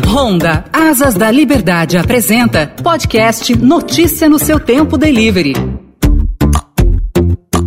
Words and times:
Honda 0.00 0.64
Asas 0.72 1.14
da 1.14 1.30
Liberdade 1.30 1.98
apresenta 1.98 2.66
podcast 2.82 3.54
Notícia 3.54 4.26
no 4.26 4.38
seu 4.38 4.58
tempo 4.58 4.96
delivery. 4.96 5.52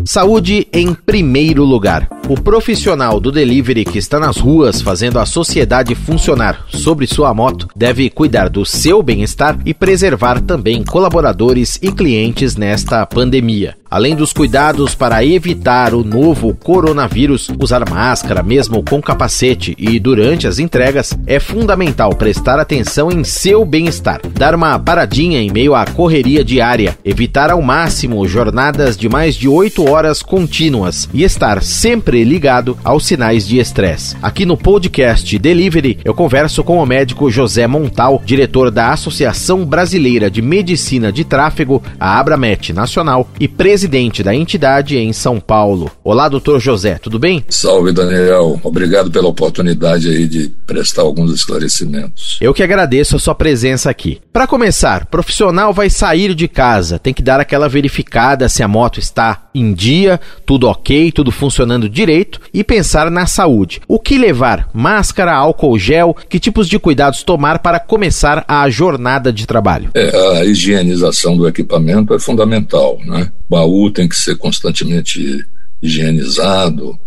Saúde 0.04 0.67
em 0.73 0.93
primeiro 0.93 1.63
lugar. 1.63 2.07
O 2.27 2.35
profissional 2.39 3.19
do 3.19 3.31
delivery 3.31 3.85
que 3.85 3.99
está 3.99 4.19
nas 4.19 4.38
ruas 4.38 4.81
fazendo 4.81 5.19
a 5.19 5.25
sociedade 5.25 5.93
funcionar 5.93 6.65
sobre 6.69 7.05
sua 7.05 7.31
moto 7.33 7.67
deve 7.75 8.10
cuidar 8.10 8.49
do 8.49 8.65
seu 8.65 9.03
bem-estar 9.03 9.60
e 9.63 9.73
preservar 9.73 10.42
também 10.42 10.83
colaboradores 10.83 11.78
e 11.81 11.92
clientes 11.92 12.55
nesta 12.55 13.05
pandemia. 13.05 13.76
Além 13.96 14.13
dos 14.13 14.33
cuidados 14.33 14.93
para 14.93 15.23
evitar 15.23 15.93
o 15.93 16.03
novo 16.03 16.53
coronavírus, 16.53 17.49
usar 17.57 17.89
máscara 17.89 18.44
mesmo 18.44 18.84
com 18.84 19.02
capacete 19.02 19.73
e 19.80 19.98
durante 20.02 20.45
as 20.45 20.59
entregas 20.59 21.17
é 21.25 21.39
fundamental 21.39 22.13
prestar 22.13 22.59
atenção 22.59 23.09
em 23.09 23.23
seu 23.23 23.63
bem-estar. 23.63 24.20
Dar 24.38 24.53
uma 24.53 24.77
paradinha 24.77 25.39
em 25.39 25.50
meio 25.50 25.73
à 25.73 25.86
correria 25.86 26.44
diária, 26.44 26.98
evitar 27.05 27.50
ao 27.50 27.62
máximo 27.62 28.27
jornadas 28.27 28.98
de 28.98 29.08
mais 29.08 29.34
de 29.34 29.48
8 29.48 29.89
horas 29.89 30.22
contínuas 30.22 31.08
e 31.14 31.23
estar 31.23 31.64
sempre 31.64 32.22
ligado 32.25 32.77
aos 32.84 33.05
sinais 33.05 33.48
de 33.48 33.59
estresse. 33.59 34.17
Aqui 34.22 34.45
no 34.45 34.58
podcast 34.58 35.39
Delivery, 35.39 36.00
eu 36.03 36.14
converso 36.14 36.66
com 36.66 36.80
o 36.80 36.86
médico 36.86 37.31
José 37.31 37.66
Montal, 37.66 38.22
diretor 38.25 38.70
da 38.70 38.91
Associação 38.91 39.64
Brasileira 39.66 40.30
de 40.30 40.41
Medicina 40.41 41.14
de 41.14 41.23
Tráfego, 41.23 41.81
a 41.98 42.20
Abramet 42.20 42.73
Nacional, 42.73 43.30
e 43.39 43.48
presidente 43.48 43.84
da 43.88 44.34
entidade 44.34 44.98
em 44.98 45.13
São 45.13 45.39
Paulo. 45.39 45.91
Olá, 46.03 46.27
doutor 46.27 46.59
José, 46.59 46.98
tudo 46.98 47.20
bem? 47.20 47.44
Salve, 47.49 47.91
Daniel. 47.91 48.59
Obrigado 48.63 49.11
pela 49.11 49.27
oportunidade 49.27 50.09
aí 50.09 50.27
de 50.27 50.49
prestar 50.66 51.03
alguns 51.03 51.34
esclarecimentos. 51.34 52.38
Eu 52.41 52.53
que 52.53 52.63
agradeço 52.63 53.16
a 53.16 53.20
sua 53.20 53.35
presença 53.35 53.89
aqui. 53.89 54.20
Para 54.31 54.48
começar, 54.48 55.05
profissional 55.05 55.73
vai 55.73 55.89
sair 55.89 56.33
de 56.33 56.47
casa, 56.47 57.00
tem 57.00 57.14
que 57.14 57.23
dar 57.23 57.39
aquela 57.39 57.69
verificada 57.69 58.50
se 58.50 58.64
a 58.64 58.67
moto 58.67 59.00
está 59.00 59.45
em 59.56 59.73
dia, 59.73 60.20
tudo 60.45 60.67
ok, 60.67 61.11
tudo 61.11 61.31
funcionando 61.31 61.89
direito 61.89 62.39
e 62.53 62.64
pensar 62.64 63.09
na 63.09 63.25
saúde. 63.25 63.81
O 63.88 63.98
que 63.98 64.17
levar? 64.17 64.70
Máscara, 64.73 65.34
álcool 65.34 65.80
gel? 65.80 66.16
Que 66.30 66.39
tipos 66.39 66.67
de 66.67 66.78
cuidados 66.78 67.23
tomar 67.23 67.59
para 67.59 67.80
começar 67.80 68.44
a 68.48 68.70
jornada 68.70 69.31
de 69.31 69.48
trabalho? 69.48 69.89
É, 69.95 70.39
a 70.39 70.45
higienização 70.45 71.38
do 71.38 71.48
equipamento 71.48 72.14
é 72.14 72.20
fundamental, 72.20 73.00
né? 73.06 73.31
O 73.50 73.56
baú 73.56 73.89
tem 73.89 74.08
que 74.08 74.16
ser 74.16 74.38
constantemente 74.38 75.44
higienizado, 75.81 77.00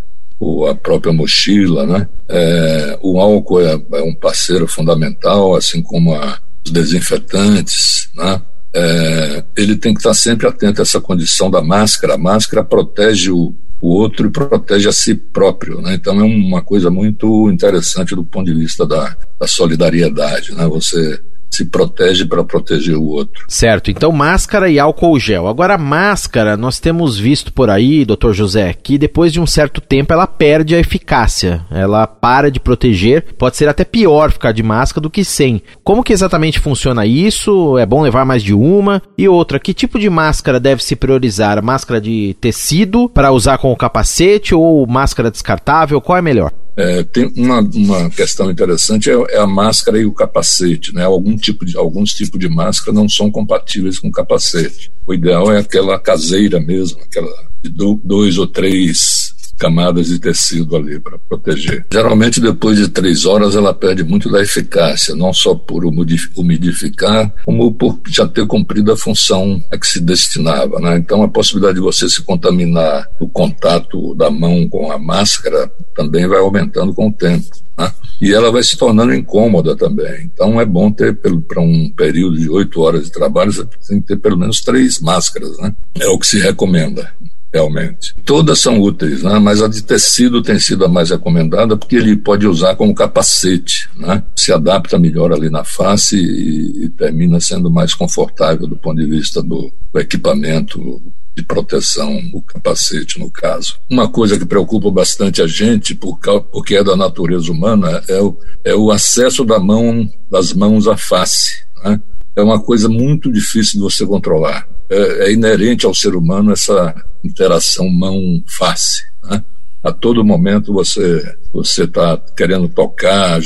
a 0.70 0.74
própria 0.74 1.12
mochila, 1.12 1.86
né? 1.86 2.08
É, 2.28 2.98
o 3.02 3.20
álcool 3.20 3.60
é, 3.60 3.72
é, 3.92 4.02
um 4.02 4.14
parceiro 4.14 4.66
fundamental, 4.69 5.56
assim 5.56 5.82
como 5.82 6.14
a, 6.14 6.38
os 6.64 6.70
desinfetantes, 6.70 8.08
né? 8.14 8.41
É, 8.74 9.44
ele 9.56 9.77
tem 9.77 9.94
que 9.94 10.00
estar 10.00 10.14
sempre 10.14 10.47
atento 10.47 10.80
a 10.80 10.83
essa 10.83 11.00
condição 11.00 11.50
da 11.50 11.62
máscara. 11.62 12.14
A 12.14 12.19
máscara 12.19 12.64
protege 12.64 13.30
o, 13.30 13.55
o 13.80 13.88
outro 13.88 14.27
e 14.27 14.30
protege 14.30 14.88
a 14.88 14.92
si 14.92 15.14
próprio. 15.14 15.80
Né? 15.80 15.94
Então 15.94 16.19
é 16.19 16.22
uma 16.22 16.62
coisa 16.62 16.91
muito 16.91 17.50
interessante 17.50 18.14
do 18.14 18.25
ponto 18.25 18.47
de 18.47 18.58
vista 18.58 18.86
da, 18.86 19.16
da 19.41 19.47
solidariedade. 19.47 20.55
Né? 20.55 20.66
Você 20.66 21.20
se 21.50 21.64
protege 21.64 22.24
para 22.24 22.44
proteger 22.44 22.96
o 22.96 23.06
outro. 23.06 23.44
Certo, 23.48 23.91
então 23.91 24.12
máscara 24.12 24.70
e 24.70 24.78
álcool 24.78 25.18
gel. 25.18 25.46
Agora, 25.46 25.78
máscara, 25.78 26.56
nós 26.56 26.78
temos 26.78 27.18
visto 27.18 27.52
por 27.52 27.70
aí, 27.70 28.04
doutor 28.04 28.32
José, 28.34 28.72
que 28.74 28.98
depois 28.98 29.32
de 29.32 29.41
um 29.41 29.46
certo 29.46 29.80
tempo 29.80 30.12
ela 30.12 30.26
perde 30.26 30.74
a 30.74 30.78
eficácia, 30.78 31.64
ela 31.70 32.06
para 32.06 32.50
de 32.50 32.60
proteger, 32.60 33.34
pode 33.36 33.56
ser 33.56 33.69
até 33.69 33.84
pior 33.84 34.30
ficar 34.30 34.52
de 34.52 34.62
máscara 34.62 35.02
do 35.02 35.10
que 35.10 35.24
sem. 35.24 35.62
Como 35.82 36.02
que 36.02 36.12
exatamente 36.12 36.60
funciona 36.60 37.06
isso? 37.06 37.76
É 37.78 37.86
bom 37.86 38.02
levar 38.02 38.24
mais 38.24 38.42
de 38.42 38.54
uma? 38.54 39.02
E 39.16 39.28
outra, 39.28 39.58
que 39.58 39.74
tipo 39.74 39.98
de 39.98 40.10
máscara 40.10 40.60
deve 40.60 40.82
se 40.82 40.94
priorizar? 40.94 41.62
Máscara 41.62 42.00
de 42.00 42.36
tecido 42.41 43.09
para 43.09 43.32
usar 43.32 43.59
com 43.59 43.72
o 43.72 43.76
capacete 43.76 44.54
ou 44.54 44.86
máscara 44.86 45.30
descartável? 45.30 46.00
Qual 46.00 46.19
é 46.19 46.22
melhor? 46.22 46.53
É, 46.78 47.03
tem 47.03 47.33
uma, 47.37 47.59
uma 47.59 48.09
questão 48.09 48.49
interessante 48.49 49.11
é, 49.11 49.15
é, 49.31 49.39
a 49.39 49.49
máscara 49.49 49.99
e 49.99 50.06
o 50.06 50.12
capacete, 50.12 50.94
né? 50.94 51.05
Algum 51.05 51.37
tipo 51.37 51.65
de, 51.65 51.77
alguns 51.77 52.12
tipos 52.15 52.39
de 52.39 52.49
máscara 52.49 52.93
não 52.93 53.09
são 53.09 53.33
compatíveis 53.33 53.99
com 53.99 54.12
capacete. 54.12 54.93
O 55.05 55.12
ideal 55.12 55.53
é 55.53 55.59
aquela 55.59 55.99
caseira 55.99 56.61
mesmo, 56.61 57.00
aquela 57.03 57.28
de 57.61 57.69
dois 58.05 58.39
ou 58.39 58.47
três 58.47 59.17
camadas 59.58 60.06
de 60.06 60.19
tecido 60.19 60.76
ali 60.76 61.00
para 61.00 61.19
proteger. 61.19 61.84
Geralmente, 61.92 62.41
depois 62.41 62.78
de 62.78 62.88
três 62.88 63.26
horas, 63.26 63.56
ela 63.56 63.74
perde 63.74 64.04
muito 64.04 64.30
da 64.30 64.41
eficácia, 64.41 65.14
não 65.14 65.32
só 65.32 65.54
por 65.54 65.84
umidificar, 65.84 67.32
como 67.44 67.72
por 67.74 68.00
já 68.08 68.26
ter 68.26 68.47
cumprido 68.47 68.92
a 68.92 68.97
função 68.97 69.62
a 69.70 69.76
que 69.76 69.86
se 69.86 70.00
destinava. 70.00 70.78
Né? 70.80 70.98
Então, 70.98 71.22
a 71.22 71.28
possibilidade 71.28 71.74
de 71.74 71.80
você 71.80 72.08
se 72.08 72.22
contaminar 72.22 73.06
no 73.20 73.28
contato 73.28 74.14
da 74.14 74.30
mão 74.30 74.68
com 74.68 74.91
a 74.92 74.98
máscara 74.98 75.70
também 75.94 76.26
vai 76.26 76.38
aumentando 76.38 76.94
com 76.94 77.08
o 77.08 77.12
tempo. 77.12 77.48
Né? 77.76 77.92
E 78.20 78.32
ela 78.32 78.50
vai 78.50 78.62
se 78.62 78.76
tornando 78.76 79.14
incômoda 79.14 79.76
também. 79.76 80.30
Então, 80.32 80.60
é 80.60 80.64
bom 80.64 80.91
ter, 80.91 81.16
para 81.16 81.60
um 81.60 81.91
período 81.91 82.36
de 82.36 82.48
oito 82.48 82.80
horas 82.80 83.04
de 83.04 83.12
trabalho, 83.12 83.52
você 83.52 83.64
tem 83.88 84.00
que 84.00 84.08
ter 84.08 84.16
pelo 84.16 84.36
menos 84.36 84.60
três 84.60 85.00
máscaras. 85.00 85.56
Né? 85.58 85.74
É 86.00 86.08
o 86.08 86.18
que 86.18 86.26
se 86.26 86.38
recomenda 86.38 87.12
realmente. 87.53 88.14
Todas 88.25 88.59
são 88.59 88.81
úteis, 88.81 89.22
né? 89.22 89.38
mas 89.38 89.62
a 89.62 89.69
de 89.69 89.82
tecido 89.82 90.42
tem 90.42 90.59
sido 90.59 90.84
a 90.84 90.88
mais 90.88 91.10
recomendada 91.10 91.76
porque 91.76 91.97
ele 91.97 92.16
pode 92.16 92.47
usar 92.47 92.76
como 92.76 92.94
capacete, 92.94 93.88
né? 93.97 94.22
se 94.36 94.53
adapta 94.53 94.98
melhor 94.98 95.32
ali 95.32 95.50
na 95.50 95.64
face 95.64 96.16
e, 96.16 96.84
e 96.84 96.88
termina 96.91 97.41
sendo 97.41 97.70
mais 97.70 97.94
confortável 97.94 98.66
do 98.66 98.76
ponto 98.76 98.98
de 98.98 99.06
vista 99.06 99.42
do, 99.42 99.72
do 99.92 100.00
equipamento 100.00 101.00
de 101.36 101.44
proteção, 101.44 102.20
o 102.34 102.42
capacete 102.42 103.19
no 103.19 103.31
caso. 103.31 103.78
Uma 103.88 104.09
coisa 104.09 104.36
que 104.36 104.44
preocupa 104.44 104.91
bastante 104.91 105.41
a 105.41 105.47
gente, 105.47 105.94
por, 105.94 106.19
porque 106.50 106.75
é 106.75 106.82
da 106.82 106.97
natureza 106.97 107.53
humana, 107.53 108.03
é 108.09 108.20
o, 108.20 108.36
é 108.65 108.75
o 108.75 108.91
acesso 108.91 109.44
da 109.44 109.59
mão, 109.60 110.09
das 110.28 110.53
mãos 110.53 110.88
à 110.88 110.97
face. 110.97 111.65
Né? 111.84 112.00
É 112.34 112.42
uma 112.42 112.60
coisa 112.60 112.88
muito 112.88 113.32
difícil 113.32 113.75
de 113.75 113.84
você 113.84 114.04
controlar 114.04 114.67
é, 114.91 115.28
é 115.28 115.32
inerente 115.32 115.87
ao 115.87 115.94
ser 115.94 116.15
humano 116.15 116.53
essa 116.53 116.94
interação 117.25 117.88
mão-face. 117.88 119.03
Né? 119.25 119.43
A 119.82 119.93
todo 119.93 120.25
momento 120.25 120.72
você 120.72 121.22
você 121.53 121.84
está 121.84 122.21
querendo 122.37 122.69
tocar, 122.69 123.41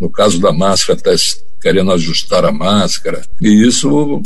no 0.00 0.10
caso 0.10 0.40
da 0.40 0.52
máscara, 0.52 0.98
está 0.98 1.38
querendo 1.60 1.90
ajustar 1.92 2.44
a 2.44 2.52
máscara, 2.52 3.22
e 3.40 3.66
isso 3.66 4.22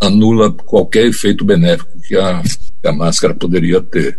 anula 0.00 0.52
qualquer 0.52 1.06
efeito 1.06 1.44
benéfico 1.44 2.00
que 2.00 2.16
a, 2.16 2.42
que 2.42 2.88
a 2.88 2.92
máscara 2.92 3.34
poderia 3.34 3.80
ter. 3.80 4.18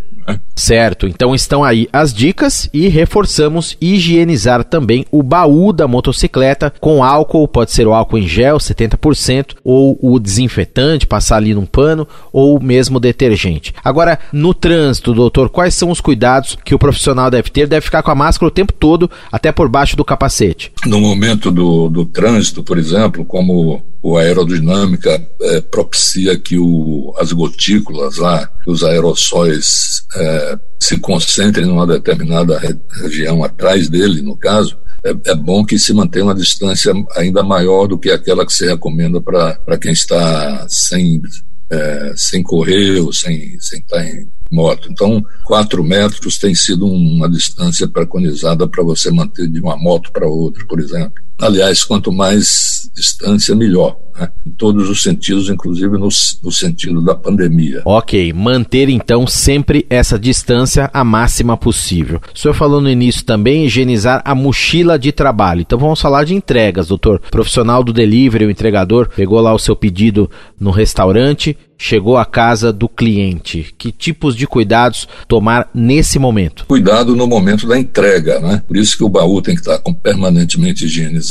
Certo, 0.56 1.08
então 1.08 1.34
estão 1.34 1.64
aí 1.64 1.88
as 1.92 2.14
dicas 2.14 2.70
e 2.74 2.88
reforçamos 2.88 3.76
higienizar 3.82 4.64
também 4.64 5.06
o 5.12 5.24
baú 5.24 5.74
da 5.74 5.88
motocicleta 5.88 6.72
com 6.80 7.04
álcool, 7.04 7.48
pode 7.48 7.72
ser 7.72 7.88
o 7.88 7.94
álcool 7.94 8.20
em 8.20 8.28
gel, 8.28 8.58
70%, 8.58 9.56
ou 9.64 9.98
o 10.02 10.20
desinfetante, 10.20 11.08
passar 11.08 11.38
ali 11.38 11.54
num 11.54 11.66
pano, 11.66 12.08
ou 12.32 12.60
mesmo 12.60 13.00
detergente. 13.00 13.74
Agora, 13.84 14.20
no 14.32 14.54
trânsito, 14.54 15.14
doutor, 15.14 15.50
quais 15.50 15.74
são 15.74 15.90
os 15.90 16.00
cuidados 16.00 16.58
que 16.64 16.76
o 16.76 16.80
profissional 16.80 17.32
deve 17.32 17.50
ter? 17.50 17.68
Deve 17.68 17.86
ficar 17.86 18.04
com 18.04 18.12
a 18.12 18.16
máscara 18.16 18.48
o 18.48 18.52
tempo 18.52 18.74
todo, 18.74 19.10
até 19.32 19.52
por 19.52 19.68
baixo 19.68 19.98
do 19.98 20.06
capacete. 20.06 20.72
No 20.86 21.02
momento 21.02 21.52
do, 21.52 21.90
do 21.90 22.06
trânsito, 22.06 22.64
por 22.64 22.78
exemplo, 22.78 23.26
como 23.26 23.82
o 24.04 24.18
aerodinâmica 24.18 25.26
é, 25.42 25.62
propicia 25.62 26.38
que 26.38 26.58
o, 26.58 27.14
as 27.18 27.32
gotículas 27.32 28.18
lá, 28.18 28.50
os 28.68 28.84
aerossóis 28.84 30.04
é, 30.14 30.60
se 30.78 31.00
concentrem 31.00 31.66
numa 31.66 31.88
determinada 31.88 32.62
região 33.02 33.42
atrás 33.46 33.88
dele, 33.88 34.22
no 34.22 34.36
caso, 34.36 34.78
é, 35.06 35.32
é, 35.32 35.36
bom 35.36 35.66
que 35.66 35.80
se 35.80 35.94
mantenha 35.94 36.26
uma 36.26 36.36
distância 36.36 36.94
ainda 37.16 37.42
maior 37.44 37.88
do 37.88 37.98
que 37.98 38.12
aquela 38.12 38.46
que 38.46 38.52
se 38.52 38.66
recomenda 38.66 39.22
para 39.22 39.78
quem 39.78 39.94
está 39.94 40.66
sem, 40.68 41.22
é, 41.70 42.14
sem 42.18 42.44
correr 42.44 43.00
ou 43.00 43.14
sem, 43.14 43.58
sem 43.62 43.80
estar 43.80 44.04
em 44.06 44.28
moto. 44.52 44.90
Então, 44.92 45.24
quatro 45.46 45.82
metros 45.82 46.38
tem 46.38 46.54
sido 46.54 46.86
uma 46.86 47.30
distância 47.30 47.88
preconizada 47.88 48.68
para 48.68 48.84
você 48.84 49.10
manter 49.10 49.48
de 49.48 49.62
uma 49.62 49.78
moto 49.78 50.12
para 50.12 50.28
outra, 50.28 50.66
por 50.68 50.80
exemplo. 50.80 51.24
Aliás, 51.40 51.84
quanto 51.84 52.12
mais 52.12 52.90
distância, 52.96 53.56
melhor. 53.56 53.98
Né? 54.20 54.30
Em 54.46 54.52
todos 54.52 54.90
os 54.90 55.02
sentidos, 55.02 55.50
inclusive 55.50 55.98
no, 55.98 56.08
no, 56.44 56.52
sentido 56.52 57.04
da 57.04 57.16
pandemia. 57.16 57.82
Ok, 57.86 58.32
manter 58.34 58.90
então 58.90 59.26
sempre 59.26 59.86
essa 59.90 60.20
distância 60.20 60.90
a 60.94 61.04
máxima 61.04 61.58
possível. 61.58 62.22
O 62.34 62.38
senhor 62.38 62.54
falou 62.54 62.80
no 62.80 62.90
início 62.90 63.26
também 63.26 63.66
higienizar 63.66 64.22
a 64.24 64.36
mochila 64.36 64.98
de 65.00 65.12
trabalho. 65.12 65.62
Então 65.62 65.80
vamos 65.80 66.00
falar 66.00 66.24
de 66.24 66.36
entregas, 66.36 66.88
doutor. 66.88 67.20
Profissional 67.32 67.84
do 67.84 67.94
delivery, 67.94 68.46
o 68.46 68.52
entregador, 68.52 69.10
pegou 69.16 69.40
lá 69.42 69.54
o 69.54 69.60
seu 69.60 69.76
pedido 69.76 70.30
no 70.60 70.72
restaurante, 70.72 71.58
chegou 71.78 72.18
à 72.18 72.26
casa 72.26 72.72
do 72.72 72.88
cliente? 72.88 73.74
Que 73.78 73.92
tipos 73.92 74.36
de 74.36 74.48
cuidados 74.48 75.08
tomar 75.28 75.70
nesse 75.74 76.18
momento? 76.20 76.66
Cuidado 76.66 77.16
no 77.16 77.28
momento 77.28 77.68
da 77.68 77.78
entrega, 77.78 78.40
né? 78.40 78.64
Por 78.68 78.78
isso 78.78 78.96
que 78.96 79.04
o 79.04 79.10
baú 79.10 79.42
tem 79.42 79.56
que 79.56 79.62
estar 79.62 79.80
permanentemente 80.02 80.86
higienizado. 80.86 81.23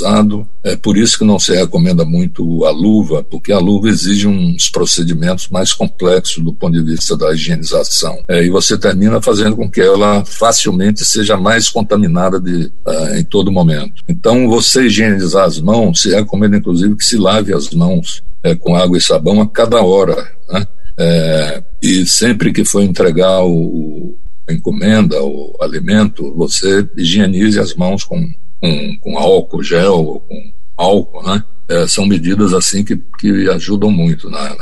É 0.65 0.77
por 0.77 0.97
isso 0.97 1.19
que 1.19 1.25
não 1.25 1.39
se 1.39 1.55
recomenda 1.55 2.05
muito 2.05 2.65
a 2.65 2.71
luva, 2.71 3.23
porque 3.23 3.53
a 3.53 3.59
luva 3.59 3.89
exige 3.89 4.27
uns 4.27 4.71
procedimentos 4.71 5.49
mais 5.49 5.73
complexos 5.73 6.43
do 6.43 6.55
ponto 6.55 6.73
de 6.73 6.83
vista 6.83 7.17
da 7.17 7.33
higienização. 7.35 8.23
É, 8.29 8.45
e 8.45 8.51
você 8.51 8.79
termina 8.79 9.21
fazendo 9.21 9.57
com 9.57 9.71
que 9.71 9.81
ela 9.81 10.25
facilmente 10.25 11.05
seja 11.05 11.37
mais 11.37 11.69
contaminada 11.69 12.41
de, 12.41 12.73
uh, 12.87 13.17
em 13.17 13.25
todo 13.25 13.53
momento. 13.53 14.03
Então, 14.09 14.49
você 14.49 14.87
higienizar 14.87 15.45
as 15.45 15.61
mãos, 15.61 16.01
se 16.01 16.11
recomenda 16.11 16.57
inclusive 16.57 16.97
que 16.97 17.05
se 17.05 17.19
lave 17.19 17.53
as 17.53 17.71
mãos 17.71 18.23
é, 18.43 18.55
com 18.55 18.75
água 18.77 18.97
e 18.97 19.01
sabão 19.01 19.41
a 19.41 19.49
cada 19.49 19.83
hora. 19.83 20.17
Né? 20.49 20.67
É, 20.99 21.63
e 21.83 22.07
sempre 22.07 22.53
que 22.53 22.65
for 22.65 22.83
entregar 22.83 23.43
o, 23.45 24.17
encomenda, 24.51 25.23
o 25.23 25.57
alimento, 25.61 26.35
você 26.35 26.87
higienize 26.97 27.59
as 27.59 27.75
mãos 27.75 28.05
com, 28.05 28.19
com, 28.63 28.97
com 29.01 29.19
álcool 29.19 29.63
gel 29.63 29.95
ou 29.95 30.21
com 30.21 30.53
álcool, 30.77 31.23
né? 31.25 31.43
É, 31.69 31.87
são 31.89 32.07
medidas 32.07 32.53
assim 32.53 32.85
que, 32.85 32.97
que 33.19 33.49
ajudam 33.51 33.91
muito 33.91 34.31
na, 34.31 34.57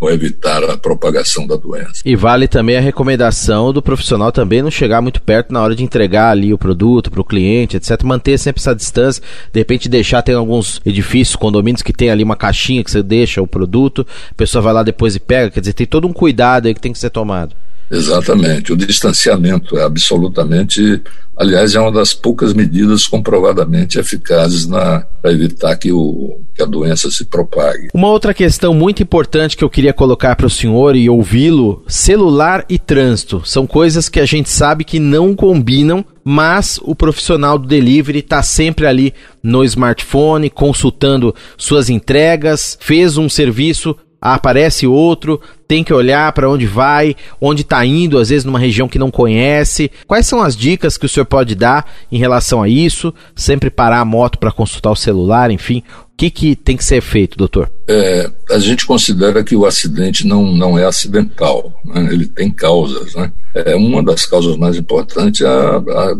ou 0.00 0.10
evitar 0.10 0.64
a 0.64 0.76
propagação 0.76 1.46
da 1.46 1.56
doença. 1.56 2.02
E 2.04 2.16
vale 2.16 2.48
também 2.48 2.76
a 2.76 2.80
recomendação 2.80 3.72
do 3.72 3.82
profissional 3.82 4.32
também 4.32 4.62
não 4.62 4.70
chegar 4.70 5.00
muito 5.00 5.20
perto 5.20 5.52
na 5.52 5.62
hora 5.62 5.74
de 5.74 5.84
entregar 5.84 6.30
ali 6.30 6.52
o 6.52 6.58
produto 6.58 7.10
para 7.10 7.20
o 7.20 7.24
cliente, 7.24 7.76
etc. 7.76 8.02
Manter 8.02 8.38
sempre 8.38 8.60
essa 8.60 8.74
distância, 8.74 9.22
de 9.52 9.60
repente 9.60 9.88
deixar, 9.88 10.22
tem 10.22 10.34
alguns 10.34 10.80
edifícios, 10.84 11.36
condomínios 11.36 11.82
que 11.82 11.92
tem 11.92 12.10
ali 12.10 12.24
uma 12.24 12.36
caixinha 12.36 12.82
que 12.82 12.90
você 12.90 13.02
deixa 13.02 13.42
o 13.42 13.46
produto, 13.46 14.06
a 14.30 14.34
pessoa 14.34 14.62
vai 14.62 14.72
lá 14.72 14.82
depois 14.82 15.14
e 15.14 15.20
pega, 15.20 15.50
quer 15.50 15.60
dizer, 15.60 15.72
tem 15.72 15.86
todo 15.86 16.08
um 16.08 16.12
cuidado 16.12 16.66
aí 16.66 16.74
que 16.74 16.80
tem 16.80 16.92
que 16.92 16.98
ser 16.98 17.10
tomado. 17.10 17.54
Exatamente. 17.92 18.72
O 18.72 18.76
distanciamento 18.76 19.76
é 19.76 19.84
absolutamente, 19.84 21.02
aliás, 21.36 21.74
é 21.74 21.80
uma 21.80 21.92
das 21.92 22.14
poucas 22.14 22.54
medidas 22.54 23.06
comprovadamente 23.06 23.98
eficazes 23.98 24.66
para 24.66 25.06
evitar 25.26 25.76
que, 25.76 25.92
o, 25.92 26.40
que 26.54 26.62
a 26.62 26.66
doença 26.66 27.10
se 27.10 27.26
propague. 27.26 27.88
Uma 27.92 28.08
outra 28.08 28.32
questão 28.32 28.72
muito 28.72 29.02
importante 29.02 29.56
que 29.56 29.62
eu 29.62 29.68
queria 29.68 29.92
colocar 29.92 30.34
para 30.34 30.46
o 30.46 30.50
senhor 30.50 30.96
e 30.96 31.10
ouvi-lo: 31.10 31.84
celular 31.86 32.64
e 32.66 32.78
trânsito. 32.78 33.42
São 33.44 33.66
coisas 33.66 34.08
que 34.08 34.18
a 34.18 34.24
gente 34.24 34.48
sabe 34.48 34.84
que 34.84 34.98
não 34.98 35.36
combinam 35.36 36.04
mas 36.24 36.78
o 36.82 36.94
profissional 36.94 37.58
do 37.58 37.66
delivery 37.66 38.20
está 38.20 38.44
sempre 38.44 38.86
ali 38.86 39.12
no 39.42 39.64
smartphone, 39.64 40.48
consultando 40.48 41.34
suas 41.56 41.90
entregas, 41.90 42.78
fez 42.80 43.16
um 43.16 43.28
serviço, 43.28 43.96
aparece 44.22 44.86
outro, 44.86 45.40
tem 45.66 45.82
que 45.82 45.92
olhar 45.92 46.32
para 46.32 46.48
onde 46.48 46.64
vai, 46.64 47.16
onde 47.40 47.62
está 47.62 47.84
indo, 47.84 48.18
às 48.18 48.28
vezes 48.28 48.44
numa 48.44 48.58
região 48.58 48.86
que 48.86 48.98
não 48.98 49.10
conhece. 49.10 49.90
Quais 50.06 50.26
são 50.26 50.40
as 50.40 50.56
dicas 50.56 50.96
que 50.96 51.06
o 51.06 51.08
senhor 51.08 51.26
pode 51.26 51.56
dar 51.56 51.90
em 52.10 52.18
relação 52.18 52.62
a 52.62 52.68
isso? 52.68 53.12
Sempre 53.34 53.68
parar 53.68 53.98
a 53.98 54.04
moto 54.04 54.38
para 54.38 54.52
consultar 54.52 54.92
o 54.92 54.96
celular, 54.96 55.50
enfim. 55.50 55.82
O 56.12 56.16
que, 56.16 56.30
que 56.30 56.54
tem 56.54 56.76
que 56.76 56.84
ser 56.84 57.00
feito, 57.00 57.36
doutor? 57.36 57.68
É, 57.88 58.30
a 58.50 58.58
gente 58.60 58.86
considera 58.86 59.42
que 59.42 59.56
o 59.56 59.66
acidente 59.66 60.24
não, 60.24 60.52
não 60.52 60.78
é 60.78 60.84
acidental, 60.84 61.72
né? 61.84 62.08
ele 62.12 62.26
tem 62.26 62.50
causas. 62.50 63.14
Né? 63.14 63.32
É, 63.54 63.74
uma 63.74 64.02
das 64.04 64.24
causas 64.24 64.56
mais 64.56 64.76
importantes 64.76 65.40
é 65.40 65.46
a, 65.46 65.50
a, 65.50 66.12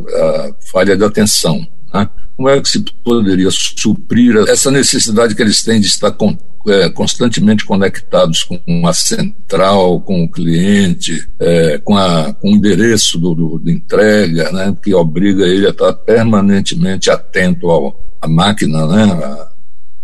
a 0.49 0.53
falha 0.73 0.97
de 0.97 1.05
atenção. 1.05 1.65
Né? 1.93 2.09
Como 2.37 2.49
é 2.49 2.61
que 2.61 2.69
se 2.69 2.85
poderia 3.05 3.50
suprir 3.50 4.37
essa 4.49 4.71
necessidade 4.71 5.35
que 5.35 5.43
eles 5.43 5.62
têm 5.62 5.81
de 5.81 5.87
estar 5.87 6.11
com, 6.12 6.37
é, 6.67 6.89
constantemente 6.91 7.65
conectados 7.65 8.44
com 8.44 8.87
a 8.87 8.93
central, 8.93 10.00
com 10.00 10.25
o 10.25 10.31
cliente, 10.31 11.29
é, 11.39 11.79
com, 11.79 11.97
a, 11.97 12.33
com 12.35 12.49
o 12.49 12.55
endereço 12.55 13.19
do, 13.19 13.35
do, 13.35 13.59
de 13.59 13.73
entrega, 13.73 14.50
né, 14.50 14.77
que 14.83 14.94
obriga 14.94 15.44
ele 15.44 15.67
a 15.67 15.71
estar 15.71 15.93
permanentemente 15.93 17.11
atento 17.11 17.71
ao, 17.71 18.17
à 18.21 18.29
máquina, 18.29 18.87
né, 18.87 19.12
a, 19.12 19.49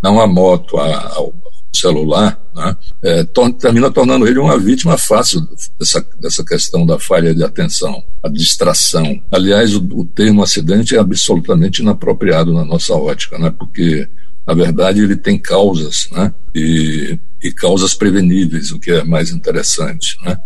não 0.02 0.20
à 0.20 0.26
moto, 0.26 0.76
a, 0.76 1.14
ao 1.14 1.32
celular, 1.74 2.40
né, 2.54 2.76
é, 3.02 3.24
to, 3.24 3.52
termina 3.52 3.90
tornando 3.90 4.26
ele 4.26 4.38
uma 4.38 4.58
vítima 4.58 4.96
fácil 4.98 5.46
dessa, 5.78 6.04
dessa 6.20 6.44
questão 6.44 6.84
da 6.84 6.98
falha 6.98 7.34
de 7.34 7.44
atenção, 7.44 8.02
a 8.22 8.28
distração. 8.28 9.22
Aliás, 9.30 9.74
o, 9.74 9.80
o 9.92 10.04
termo 10.04 10.42
acidente 10.42 10.96
é 10.96 10.98
absolutamente 10.98 11.82
inapropriado 11.82 12.52
na 12.52 12.64
nossa 12.64 12.94
ótica, 12.94 13.38
né, 13.38 13.52
porque 13.56 14.08
na 14.48 14.54
verdade, 14.54 15.02
ele 15.02 15.14
tem 15.14 15.38
causas, 15.38 16.08
né? 16.10 16.32
E, 16.54 17.18
e 17.42 17.52
causas 17.52 17.92
preveníveis, 17.92 18.72
o 18.72 18.80
que 18.80 18.90
é 18.90 19.04
mais 19.04 19.30
interessante, 19.30 20.16
né? 20.24 20.38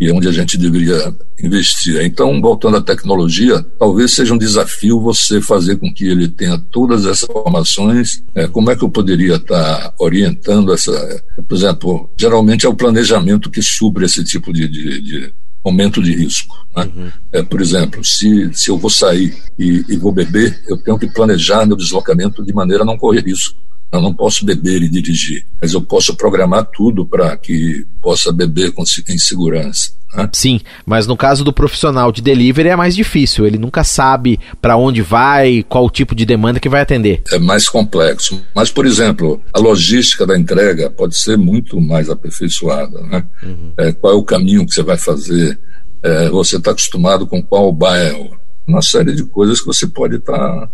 E 0.00 0.10
onde 0.10 0.26
a 0.28 0.32
gente 0.32 0.56
deveria 0.56 1.14
investir. 1.42 2.00
Então, 2.02 2.40
voltando 2.40 2.78
à 2.78 2.80
tecnologia, 2.80 3.62
talvez 3.78 4.12
seja 4.12 4.32
um 4.32 4.38
desafio 4.38 5.00
você 5.00 5.42
fazer 5.42 5.76
com 5.76 5.92
que 5.92 6.06
ele 6.06 6.26
tenha 6.26 6.58
todas 6.58 7.04
essas 7.04 7.28
informações. 7.28 8.24
É, 8.34 8.48
como 8.48 8.70
é 8.70 8.76
que 8.76 8.82
eu 8.82 8.88
poderia 8.88 9.36
estar 9.36 9.92
orientando 9.98 10.72
essa. 10.72 11.22
Por 11.46 11.54
exemplo, 11.54 12.10
geralmente 12.18 12.64
é 12.64 12.68
o 12.68 12.74
planejamento 12.74 13.50
que 13.50 13.62
supre 13.62 14.06
esse 14.06 14.24
tipo 14.24 14.52
de, 14.52 14.66
de, 14.66 15.02
de 15.02 15.34
momento 15.64 16.02
de 16.02 16.14
risco. 16.14 16.56
Né? 16.76 16.90
Uhum. 16.96 17.10
É, 17.32 17.42
por 17.42 17.60
exemplo, 17.60 18.04
se, 18.04 18.50
se 18.52 18.70
eu 18.70 18.78
vou 18.78 18.90
sair 18.90 19.36
e, 19.58 19.84
e, 19.88 19.96
vou 19.96 20.12
beber, 20.12 20.62
eu 20.68 20.76
tenho 20.78 20.98
que 20.98 21.12
planejar 21.12 21.66
meu 21.66 21.76
deslocamento 21.76 22.44
de 22.44 22.52
maneira 22.52 22.82
a 22.82 22.86
não 22.86 22.96
correr 22.96 23.22
risco. 23.24 23.58
Eu 23.92 24.00
não 24.00 24.14
posso 24.14 24.44
beber 24.44 24.82
e 24.82 24.88
dirigir, 24.88 25.44
mas 25.60 25.72
eu 25.72 25.82
posso 25.82 26.14
programar 26.14 26.64
tudo 26.64 27.04
para 27.04 27.36
que 27.36 27.84
possa 28.00 28.32
beber 28.32 28.72
com, 28.72 28.84
em 29.08 29.18
segurança. 29.18 29.92
Né? 30.14 30.28
Sim, 30.32 30.60
mas 30.86 31.06
no 31.06 31.16
caso 31.16 31.42
do 31.44 31.52
profissional 31.52 32.12
de 32.12 32.22
delivery 32.22 32.68
é 32.68 32.76
mais 32.76 32.94
difícil. 32.94 33.46
Ele 33.46 33.58
nunca 33.58 33.82
sabe 33.82 34.38
para 34.60 34.76
onde 34.76 35.02
vai, 35.02 35.64
qual 35.68 35.90
tipo 35.90 36.14
de 36.14 36.24
demanda 36.24 36.60
que 36.60 36.68
vai 36.68 36.80
atender. 36.80 37.22
É 37.32 37.38
mais 37.38 37.68
complexo. 37.68 38.40
Mas, 38.54 38.70
por 38.70 38.86
exemplo, 38.86 39.40
a 39.52 39.58
logística 39.58 40.26
da 40.26 40.38
entrega 40.38 40.90
pode 40.90 41.16
ser 41.16 41.36
muito 41.36 41.80
mais 41.80 42.08
aperfeiçoada. 42.08 43.00
Né? 43.02 43.24
Uhum. 43.42 43.72
É, 43.76 43.92
qual 43.92 44.12
é 44.12 44.16
o 44.16 44.22
caminho 44.22 44.66
que 44.66 44.74
você 44.74 44.82
vai 44.82 44.98
fazer? 44.98 45.58
É, 46.02 46.28
você 46.30 46.56
está 46.56 46.70
acostumado 46.70 47.26
com 47.26 47.42
qual 47.42 47.72
bairro? 47.72 48.38
Uma 48.66 48.82
série 48.82 49.14
de 49.14 49.24
coisas 49.24 49.60
que 49.60 49.66
você 49.66 49.86
pode 49.86 50.16
estar 50.16 50.32
tá 50.36 50.70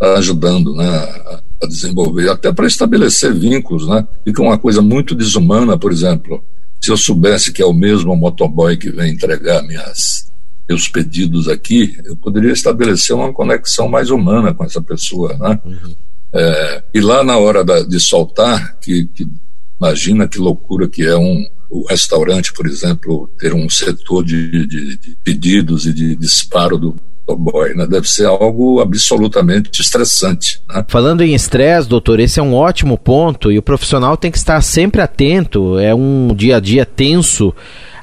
ajudando 0.00 0.74
né, 0.74 0.86
a, 0.86 1.66
desenvolver, 1.66 2.30
até 2.30 2.52
para 2.52 2.66
estabelecer 2.66 3.32
vínculos. 3.34 3.86
Né? 3.86 4.06
Fica 4.24 4.42
uma 4.42 4.58
coisa 4.58 4.80
muito 4.80 5.14
desumana, 5.14 5.76
por 5.78 5.92
exemplo. 5.92 6.42
Se 6.80 6.90
eu 6.90 6.96
soubesse 6.96 7.52
que 7.52 7.60
é 7.60 7.66
o 7.66 7.72
mesmo 7.72 8.14
motoboy 8.16 8.76
que 8.76 8.90
vem 8.90 9.12
entregar 9.12 9.62
minhas, 9.62 10.30
meus 10.68 10.88
pedidos 10.88 11.48
aqui, 11.48 11.98
eu 12.04 12.14
poderia 12.16 12.52
estabelecer 12.52 13.16
uma 13.16 13.32
conexão 13.32 13.88
mais 13.88 14.10
humana 14.10 14.54
com 14.54 14.64
essa 14.64 14.80
pessoa. 14.80 15.36
Né? 15.36 15.60
Uhum. 15.64 15.96
É, 16.32 16.82
e 16.94 17.00
lá 17.00 17.24
na 17.24 17.36
hora 17.38 17.64
da, 17.64 17.82
de 17.82 17.98
soltar, 17.98 18.78
que, 18.78 19.06
que, 19.06 19.26
imagina 19.80 20.28
que 20.28 20.38
loucura 20.38 20.88
que 20.88 21.02
é 21.04 21.16
um 21.16 21.44
o 21.70 21.86
restaurante, 21.86 22.52
por 22.54 22.66
exemplo, 22.66 23.28
ter 23.38 23.52
um 23.52 23.68
setor 23.68 24.24
de, 24.24 24.66
de, 24.66 24.96
de 24.96 25.18
pedidos 25.22 25.84
e 25.84 25.92
de 25.92 26.16
disparo 26.16 26.78
do, 26.78 26.96
motoboy, 27.28 27.74
né? 27.74 27.86
Deve 27.86 28.08
ser 28.08 28.26
algo 28.26 28.80
absolutamente 28.80 29.80
estressante. 29.80 30.62
Né? 30.68 30.84
Falando 30.88 31.22
em 31.22 31.34
estresse, 31.34 31.88
doutor, 31.88 32.20
esse 32.20 32.40
é 32.40 32.42
um 32.42 32.54
ótimo 32.54 32.96
ponto 32.96 33.52
e 33.52 33.58
o 33.58 33.62
profissional 33.62 34.16
tem 34.16 34.30
que 34.30 34.38
estar 34.38 34.60
sempre 34.62 35.02
atento. 35.02 35.78
É 35.78 35.94
um 35.94 36.34
dia 36.34 36.56
a 36.56 36.60
dia 36.60 36.86
tenso 36.86 37.54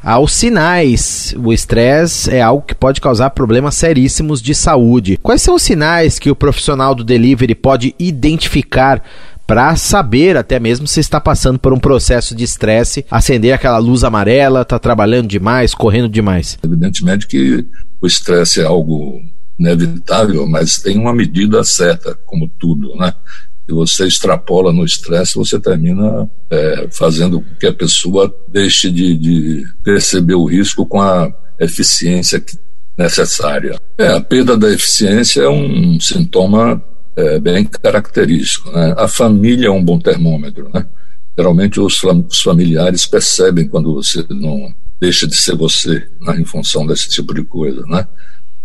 aos 0.04 0.34
sinais. 0.34 1.36
O 1.44 1.52
estresse 1.52 2.30
é 2.30 2.42
algo 2.42 2.66
que 2.66 2.76
pode 2.76 3.02
causar 3.02 3.32
problemas 3.32 3.76
seríssimos 3.76 4.42
de 4.42 4.54
saúde. 4.54 5.18
Quais 5.22 5.42
são 5.42 5.56
os 5.56 5.64
sinais 5.64 6.20
que 6.20 6.30
o 6.30 6.36
profissional 6.36 6.94
do 6.94 7.04
delivery 7.04 7.56
pode 7.56 7.96
identificar 7.98 9.02
para 9.48 9.76
saber 9.76 10.38
até 10.38 10.60
mesmo 10.60 10.88
se 10.88 11.00
está 11.00 11.20
passando 11.20 11.60
por 11.60 11.74
um 11.74 11.80
processo 11.80 12.36
de 12.36 12.44
estresse, 12.44 13.06
acender 13.10 13.54
aquela 13.54 13.78
luz 13.78 14.04
amarela, 14.04 14.62
está 14.62 14.80
trabalhando 14.80 15.28
demais, 15.28 15.74
correndo 15.74 16.10
demais? 16.10 16.58
Evidentemente 16.64 17.28
que 17.28 17.66
o 18.02 18.08
estresse 18.08 18.62
é 18.62 18.66
algo 18.66 19.22
inevitável, 19.58 20.46
mas 20.48 20.78
tem 20.78 20.98
uma 20.98 21.14
medida 21.14 21.64
certa, 21.64 22.18
como 22.26 22.48
tudo, 22.60 22.96
né? 22.98 23.14
Se 23.68 23.74
você 23.74 24.06
extrapola 24.06 24.72
no 24.72 24.86
estresse, 24.86 25.36
você 25.36 25.60
termina 25.60 26.30
é, 26.52 26.88
fazendo 26.92 27.42
com 27.42 27.56
que 27.56 27.66
a 27.66 27.74
pessoa 27.74 28.32
deixe 28.48 28.92
de, 28.92 29.18
de, 29.18 29.66
perceber 29.84 30.36
o 30.36 30.46
risco 30.46 30.86
com 30.86 31.02
a 31.02 31.34
eficiência 31.60 32.44
necessária. 32.96 33.80
É, 33.98 34.10
a 34.10 34.22
perda 34.22 34.56
da 34.56 34.72
eficiência 34.72 35.42
é 35.42 35.50
um 35.50 36.00
sintoma 36.00 36.82
é, 37.16 37.40
bem 37.40 37.66
característico. 37.66 38.72
Né? 38.72 38.94
A 38.98 39.08
família 39.08 39.68
é 39.68 39.72
um 39.72 39.84
bom 39.84 40.00
termômetro. 40.00 40.70
Né? 40.74 40.86
Geralmente 41.38 41.80
os, 41.80 42.00
familiares 42.44 43.06
percebem 43.06 43.68
quando 43.68 43.94
você 43.94 44.26
não 44.30 44.74
deixa 45.00 45.28
de 45.28 45.36
ser 45.36 45.56
você 45.56 46.08
né, 46.22 46.40
em 46.40 46.46
função 46.46 46.86
desse 46.86 47.10
tipo 47.10 47.34
de 47.34 47.44
coisa, 47.44 47.82
né? 47.88 48.08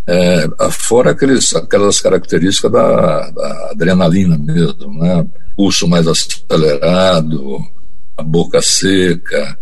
É, 0.07 0.49
fora 0.71 1.11
aqueles, 1.11 1.53
aquelas 1.55 2.01
características 2.01 2.71
da, 2.71 3.29
da, 3.29 3.71
adrenalina 3.71 4.37
mesmo, 4.37 4.93
né? 4.97 5.25
Pulso 5.55 5.87
mais 5.87 6.07
acelerado, 6.07 7.59
a 8.17 8.23
boca 8.23 8.61
seca, 8.61 9.57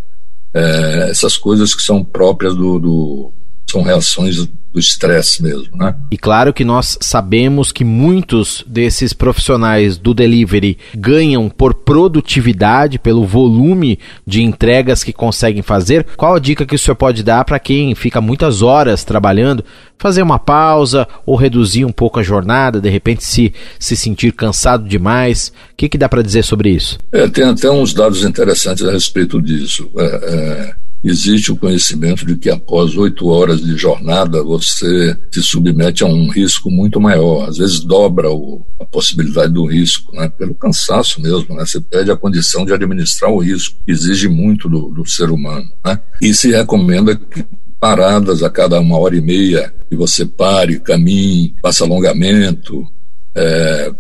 é, 0.54 1.10
essas 1.10 1.38
coisas 1.38 1.76
que 1.76 1.82
são 1.82 2.04
próprias 2.04 2.56
do, 2.56 2.80
do 2.80 3.34
são 3.70 3.82
reações 3.82 4.48
do 4.72 4.80
estresse 4.80 5.42
mesmo, 5.42 5.76
né? 5.76 5.96
E 6.12 6.18
claro 6.18 6.54
que 6.54 6.64
nós 6.64 6.98
sabemos 7.02 7.72
que 7.72 7.84
muitos 7.84 8.64
desses 8.68 9.14
profissionais 9.14 9.98
do 9.98 10.14
delivery 10.14 10.78
ganham 10.96 11.50
por 11.50 11.74
produtividade, 11.74 13.00
pelo 13.00 13.26
volume 13.26 13.98
de 14.26 14.44
entregas 14.44 15.04
que 15.04 15.12
conseguem 15.12 15.62
fazer. 15.62 16.06
Qual 16.16 16.36
a 16.36 16.40
dica 16.40 16.66
que 16.66 16.76
o 16.76 16.80
senhor 16.80 16.96
pode 16.96 17.24
dar 17.24 17.44
para 17.46 17.60
quem 17.60 17.96
fica 17.96 18.22
muitas 18.22 18.62
horas 18.62 19.04
trabalhando, 19.04 19.64
fazer 19.98 20.22
uma 20.22 20.40
pausa 20.40 21.08
ou 21.26 21.36
reduzir 21.36 21.86
um 21.86 21.92
pouco 21.92 22.20
a 22.20 22.24
jornada, 22.24 22.80
de 22.80 22.90
repente 22.90 23.24
se 23.24 23.54
se 23.80 23.96
sentir 23.96 24.34
cansado 24.34 24.88
demais? 24.88 25.52
O 25.72 25.76
que, 25.76 25.90
que 25.90 25.98
dá 25.98 26.08
para 26.08 26.22
dizer 26.22 26.44
sobre 26.44 26.70
isso? 26.70 26.98
É, 27.12 27.28
tem 27.28 27.46
até 27.46 27.72
uns 27.72 27.94
dados 27.94 28.24
interessantes 28.24 28.86
a 28.86 28.92
respeito 28.92 29.42
disso. 29.42 29.90
É, 29.98 30.06
é 30.06 30.79
existe 31.04 31.52
o 31.52 31.56
conhecimento 31.56 32.26
de 32.26 32.36
que 32.36 32.50
após 32.50 32.96
oito 32.98 33.28
horas 33.28 33.62
de 33.62 33.78
jornada 33.78 34.44
você 34.44 35.18
se 35.32 35.42
submete 35.42 36.04
a 36.04 36.08
um 36.08 36.30
risco 36.30 36.70
muito 36.70 37.00
maior, 37.00 37.48
às 37.48 37.58
vezes 37.58 37.80
dobra 37.80 38.30
o, 38.30 38.66
a 38.80 38.86
possibilidade 38.86 39.54
do 39.54 39.66
risco, 39.66 40.14
né? 40.14 40.30
pelo 40.30 40.54
cansaço 40.54 41.22
mesmo, 41.22 41.56
né? 41.56 41.66
você 41.66 41.80
perde 41.80 42.12
a 42.12 42.18
condição 42.18 42.66
de 42.66 42.74
administrar 42.74 43.32
o 43.32 43.40
risco, 43.40 43.78
exige 43.88 44.28
muito 44.28 44.68
do, 44.70 44.90
do 44.90 45.10
ser 45.10 45.30
humano. 45.30 45.68
Né? 45.86 46.00
E 46.22 46.34
se 46.34 46.52
recomenda 46.52 47.16
que 47.16 47.46
paradas 47.80 48.44
a 48.44 48.50
cada 48.50 48.80
uma 48.80 48.98
hora 49.00 49.16
e 49.16 49.22
meia, 49.22 49.74
que 49.90 49.96
você 49.96 50.26
pare, 50.26 50.80
caminhe, 50.80 51.56
faça 51.62 51.86
alongamento, 51.86 52.86
é, 53.34 53.92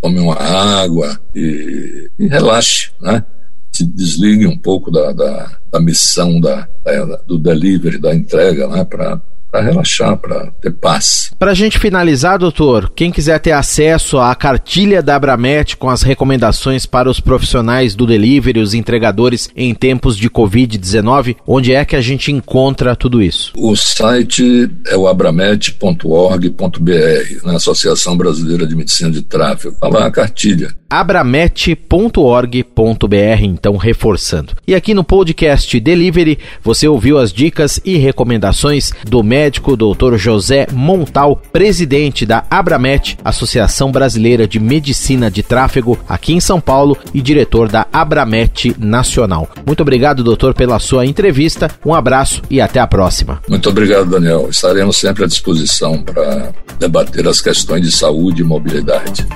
tome 0.00 0.18
uma 0.18 0.36
água 0.36 1.18
e, 1.34 2.10
e 2.18 2.26
relaxe, 2.26 2.90
né? 3.00 3.24
Se 3.72 3.84
desligue 3.86 4.46
um 4.46 4.56
pouco 4.56 4.90
da, 4.90 5.12
da, 5.12 5.58
da 5.72 5.80
missão 5.80 6.38
da, 6.38 6.68
da, 6.84 7.16
do 7.26 7.38
delivery, 7.38 7.98
da 7.98 8.14
entrega, 8.14 8.68
né, 8.68 8.84
para 8.84 9.20
para 9.52 9.60
relaxar, 9.60 10.16
para 10.16 10.50
ter 10.62 10.72
paz. 10.72 11.30
Para 11.38 11.50
a 11.50 11.54
gente 11.54 11.78
finalizar, 11.78 12.38
doutor, 12.38 12.90
quem 12.96 13.12
quiser 13.12 13.38
ter 13.38 13.52
acesso 13.52 14.18
à 14.18 14.34
cartilha 14.34 15.02
da 15.02 15.14
Abramet 15.14 15.76
com 15.76 15.90
as 15.90 16.00
recomendações 16.00 16.86
para 16.86 17.10
os 17.10 17.20
profissionais 17.20 17.94
do 17.94 18.06
delivery, 18.06 18.60
os 18.60 18.72
entregadores 18.72 19.50
em 19.54 19.74
tempos 19.74 20.16
de 20.16 20.30
Covid-19, 20.30 21.36
onde 21.46 21.74
é 21.74 21.84
que 21.84 21.94
a 21.94 22.00
gente 22.00 22.32
encontra 22.32 22.96
tudo 22.96 23.22
isso? 23.22 23.52
O 23.54 23.76
site 23.76 24.70
é 24.86 24.96
o 24.96 25.06
abramet.org.br, 25.06 27.44
na 27.44 27.56
Associação 27.56 28.16
Brasileira 28.16 28.66
de 28.66 28.74
Medicina 28.74 29.10
de 29.10 29.20
Tráfego. 29.20 29.74
Está 29.74 29.88
lá 29.88 30.06
a 30.06 30.10
cartilha 30.10 30.74
abramet.org.br, 30.92 33.42
então 33.42 33.78
reforçando. 33.78 34.52
E 34.66 34.74
aqui 34.74 34.92
no 34.92 35.02
podcast 35.02 35.80
Delivery, 35.80 36.38
você 36.62 36.86
ouviu 36.86 37.18
as 37.18 37.32
dicas 37.32 37.80
e 37.82 37.96
recomendações 37.96 38.92
do 39.08 39.22
médico 39.42 39.76
Dr. 39.76 40.16
José 40.16 40.68
Montal, 40.70 41.42
presidente 41.52 42.24
da 42.24 42.44
Abramet, 42.48 43.18
Associação 43.24 43.90
Brasileira 43.90 44.46
de 44.46 44.60
Medicina 44.60 45.28
de 45.28 45.42
Tráfego, 45.42 45.98
aqui 46.08 46.32
em 46.32 46.38
São 46.38 46.60
Paulo, 46.60 46.96
e 47.12 47.20
diretor 47.20 47.68
da 47.68 47.84
Abramet 47.92 48.76
Nacional. 48.78 49.48
Muito 49.66 49.80
obrigado, 49.80 50.22
doutor, 50.22 50.54
pela 50.54 50.78
sua 50.78 51.04
entrevista. 51.04 51.68
Um 51.84 51.92
abraço 51.92 52.40
e 52.48 52.60
até 52.60 52.78
a 52.78 52.86
próxima. 52.86 53.42
Muito 53.48 53.68
obrigado, 53.68 54.10
Daniel. 54.10 54.48
Estaremos 54.48 54.96
sempre 54.96 55.24
à 55.24 55.26
disposição 55.26 56.00
para 56.00 56.52
debater 56.78 57.26
as 57.26 57.40
questões 57.40 57.82
de 57.82 57.90
saúde 57.90 58.42
e 58.42 58.44
mobilidade. 58.44 59.26